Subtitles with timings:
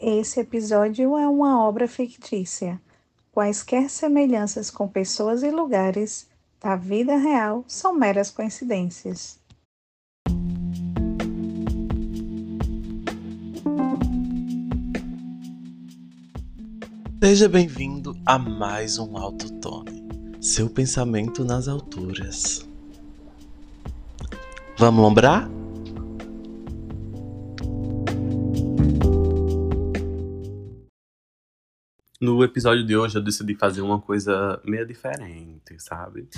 [0.00, 2.80] Esse episódio é uma obra fictícia.
[3.32, 6.28] Quaisquer semelhanças com pessoas e lugares
[6.60, 9.40] da vida real são meras coincidências.
[17.20, 20.06] Seja bem-vindo a mais um Alto Tone,
[20.40, 22.64] seu pensamento nas alturas.
[24.78, 25.57] Vamos lombrar?
[32.20, 36.28] No episódio de hoje eu decidi fazer uma coisa meio diferente, sabe?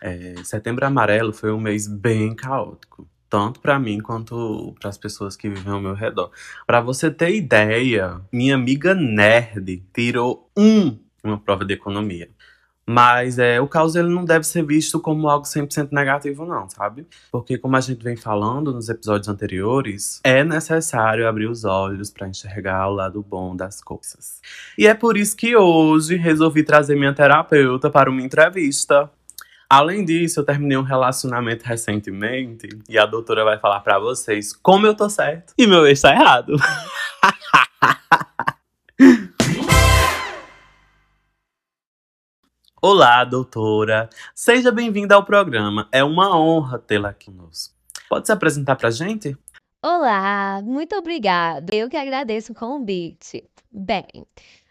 [0.00, 5.36] É, Setembro Amarelo foi um mês bem caótico, tanto para mim quanto para as pessoas
[5.36, 6.32] que vivem ao meu redor.
[6.66, 12.28] Para você ter ideia, minha amiga nerd tirou um uma prova de economia.
[12.90, 17.06] Mas é, o caos ele não deve ser visto como algo 100% negativo, não, sabe?
[17.30, 22.26] Porque, como a gente vem falando nos episódios anteriores, é necessário abrir os olhos para
[22.26, 24.40] enxergar o lado bom das coisas.
[24.78, 29.10] E é por isso que hoje resolvi trazer minha terapeuta para uma entrevista.
[29.68, 34.86] Além disso, eu terminei um relacionamento recentemente e a doutora vai falar para vocês como
[34.86, 36.56] eu tô certo e meu ex tá errado.
[42.80, 44.08] Olá, doutora.
[44.32, 45.88] Seja bem-vinda ao programa.
[45.90, 47.74] É uma honra tê-la aqui conosco.
[48.08, 49.36] Pode se apresentar pra gente?
[49.84, 51.74] Olá, muito obrigada.
[51.74, 53.42] Eu que agradeço o convite.
[53.68, 54.06] Bem,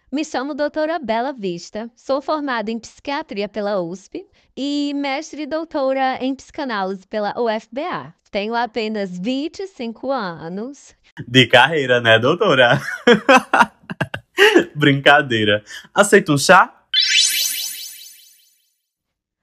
[0.10, 6.18] me chamo doutora Bela Vista, sou formada em psiquiatria pela USP e mestre e doutora
[6.22, 8.14] em psicanálise pela UFBA.
[8.32, 10.96] Tenho apenas 25 anos.
[11.28, 12.80] De carreira, né, doutora?
[14.74, 15.62] Brincadeira.
[15.94, 16.77] Aceita um chá?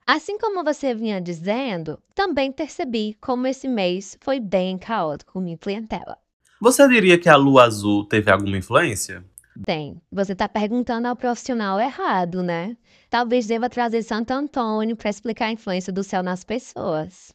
[0.07, 5.57] Assim como você vinha dizendo, também percebi como esse mês foi bem caótico com minha
[5.57, 6.19] clientela.
[6.61, 9.25] Você diria que a lua azul teve alguma influência?
[9.65, 9.99] Tem.
[10.11, 12.77] Você está perguntando ao profissional errado, né?
[13.09, 17.33] Talvez deva trazer Santo Antônio para explicar a influência do céu nas pessoas.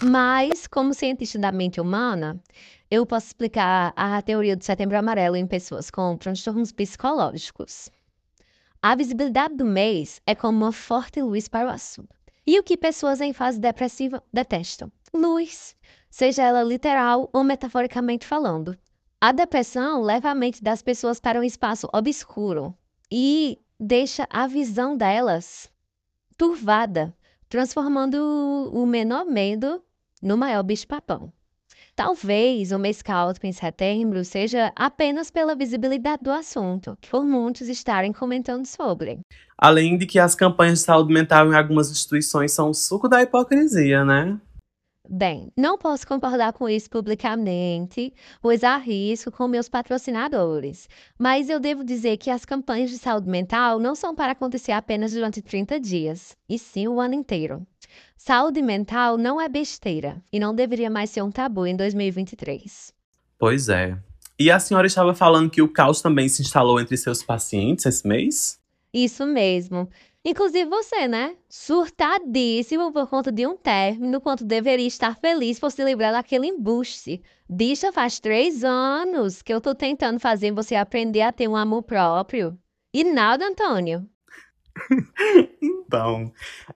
[0.00, 2.40] Mas, como cientista da mente humana,
[2.88, 7.90] eu posso explicar a teoria do setembro amarelo em pessoas com transtornos psicológicos.
[8.86, 12.14] A visibilidade do mês é como uma forte luz para o assunto.
[12.46, 14.92] E o que pessoas em fase depressiva detestam?
[15.10, 15.74] Luz,
[16.10, 18.76] seja ela literal ou metaforicamente falando.
[19.18, 22.76] A depressão leva a mente das pessoas para um espaço obscuro
[23.10, 25.72] e deixa a visão delas
[26.36, 27.16] turvada,
[27.48, 29.82] transformando o menor medo
[30.20, 31.32] no maior bicho-papão.
[31.96, 38.12] Talvez o mês caótico em setembro seja apenas pela visibilidade do assunto, por muitos estarem
[38.12, 39.20] comentando sobre.
[39.56, 43.22] Além de que as campanhas de saúde mental em algumas instituições são o suco da
[43.22, 44.40] hipocrisia, né?
[45.08, 50.88] Bem, não posso concordar com isso publicamente, pois há risco com meus patrocinadores.
[51.16, 55.12] Mas eu devo dizer que as campanhas de saúde mental não são para acontecer apenas
[55.12, 57.64] durante 30 dias, e sim o ano inteiro.
[58.16, 62.92] Saúde mental não é besteira e não deveria mais ser um tabu em 2023.
[63.38, 63.98] Pois é.
[64.38, 68.06] E a senhora estava falando que o caos também se instalou entre seus pacientes esse
[68.06, 68.58] mês?
[68.92, 69.88] Isso mesmo.
[70.24, 71.36] Inclusive você, né?
[71.48, 77.22] Surtadíssimo por conta de um término, quanto deveria estar feliz por se livrar daquele embuste.
[77.46, 81.82] Bicha, faz três anos que eu tô tentando fazer você aprender a ter um amor
[81.82, 82.58] próprio.
[82.92, 84.08] E nada, Antônio.
[85.62, 86.32] então,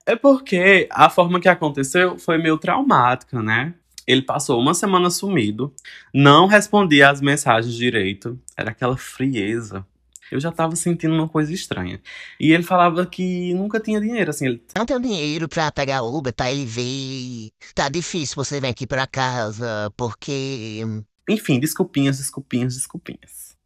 [0.06, 3.74] é porque a forma que aconteceu foi meio traumática, né?
[4.06, 5.72] Ele passou uma semana sumido,
[6.14, 9.84] não respondia as mensagens direito, era aquela frieza.
[10.30, 12.00] Eu já tava sentindo uma coisa estranha.
[12.38, 14.46] E ele falava que nunca tinha dinheiro, assim.
[14.46, 14.62] Ele...
[14.76, 17.50] Não tenho dinheiro pra pegar Uber, pra ele ver.
[17.74, 20.82] Tá difícil você vir aqui pra casa, porque.
[21.28, 23.56] Enfim, desculpinhas, desculpinhas, desculpinhas.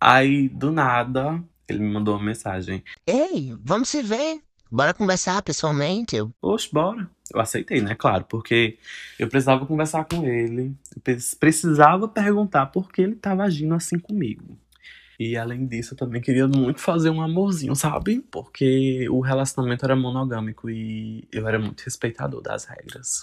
[0.00, 2.82] Aí, do nada, ele me mandou uma mensagem.
[3.06, 4.40] Ei, vamos se ver.
[4.70, 6.16] Bora conversar pessoalmente.
[6.40, 7.08] Oxe, bora.
[7.32, 7.94] Eu aceitei, né?
[7.94, 8.78] Claro, porque
[9.18, 10.74] eu precisava conversar com ele.
[10.96, 11.02] Eu
[11.38, 14.58] precisava perguntar por que ele tava agindo assim comigo.
[15.18, 18.20] E além disso, eu também queria muito fazer um amorzinho, sabe?
[18.30, 23.22] Porque o relacionamento era monogâmico e eu era muito respeitador das regras.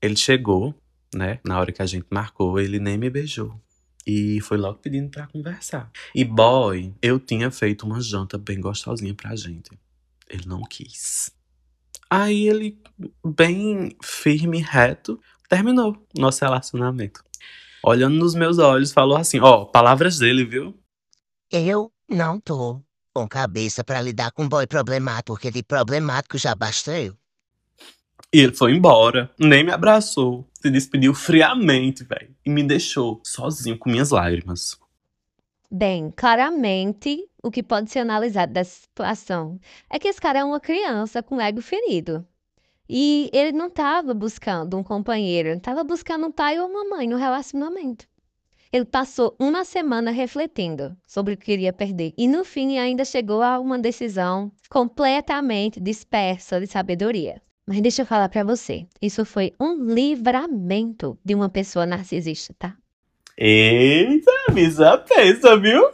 [0.00, 0.74] Ele chegou,
[1.12, 1.40] né?
[1.44, 3.60] Na hora que a gente marcou, ele nem me beijou.
[4.08, 5.90] E foi logo pedindo pra conversar.
[6.14, 9.70] E boy, eu tinha feito uma janta bem gostosinha pra gente.
[10.28, 11.30] Ele não quis.
[12.08, 12.80] Aí ele,
[13.24, 17.22] bem firme e reto, terminou nosso relacionamento
[17.82, 20.78] olhando nos meus olhos, falou assim: Ó, palavras dele, viu?
[21.50, 22.82] Eu não tô
[23.14, 27.16] com cabeça para lidar com boy problemático, porque de problemático já basta eu.
[28.30, 33.78] E ele foi embora, nem me abraçou, se despediu friamente, velho, e me deixou sozinho
[33.78, 34.78] com minhas lágrimas.
[35.70, 39.58] Bem, claramente, o que pode ser analisado dessa situação
[39.88, 42.26] é que esse cara é uma criança com ego ferido.
[42.86, 47.08] E ele não estava buscando um companheiro, ele estava buscando um pai ou uma mãe
[47.08, 48.06] no relacionamento.
[48.70, 53.40] Ele passou uma semana refletindo sobre o que queria perder e no fim ainda chegou
[53.40, 57.40] a uma decisão completamente dispersa de sabedoria.
[57.68, 62.74] Mas deixa eu falar para você, isso foi um livramento de uma pessoa narcisista, tá?
[63.36, 65.90] Eita, misa pensa, viu?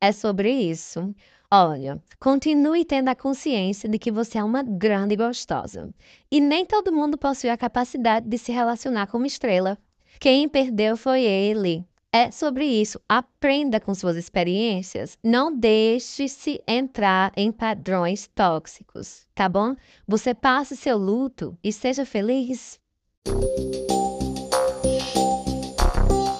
[0.00, 1.14] É sobre isso.
[1.50, 5.90] Olha, continue tendo a consciência de que você é uma grande gostosa.
[6.30, 9.76] E nem todo mundo possui a capacidade de se relacionar com uma estrela.
[10.18, 11.84] Quem perdeu foi ele.
[12.12, 12.98] É sobre isso.
[13.06, 15.18] Aprenda com suas experiências.
[15.22, 19.76] Não deixe-se entrar em padrões tóxicos, tá bom?
[20.06, 22.80] Você passe seu luto e seja feliz.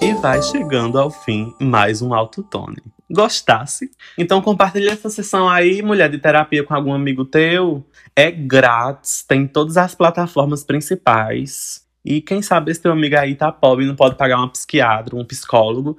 [0.01, 2.83] E vai chegando ao fim mais um autotone.
[3.11, 3.91] Gostasse?
[4.17, 7.85] Então compartilhe essa sessão aí, mulher de terapia com algum amigo teu.
[8.17, 11.87] É grátis, tem todas as plataformas principais.
[12.09, 15.15] E quem sabe esse teu amigo aí tá pobre e não pode pagar uma psiquiatra,
[15.15, 15.99] um psicólogo.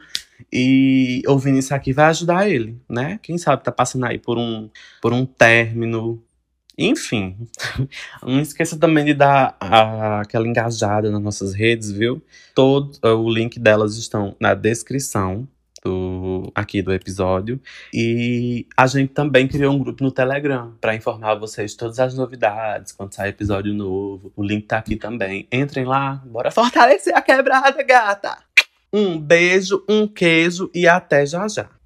[0.51, 3.19] E ouvindo isso aqui vai ajudar ele, né?
[3.21, 4.71] Quem sabe tá passando aí por um,
[5.03, 6.19] por um término.
[6.75, 7.38] Enfim,
[8.25, 12.19] não esqueça também de dar a, aquela engajada nas nossas redes, viu?
[12.55, 15.47] Todo o link delas estão na descrição
[15.83, 17.59] do, aqui do episódio.
[17.93, 22.91] E a gente também criou um grupo no Telegram para informar vocês todas as novidades,
[22.91, 24.31] quando sai episódio novo.
[24.35, 25.47] O link tá aqui também.
[25.51, 28.37] Entrem lá, bora fortalecer a quebrada, gata!
[28.91, 31.78] Um beijo, um queijo e até já já.